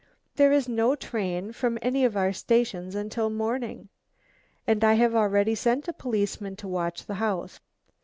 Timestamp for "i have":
4.83-5.13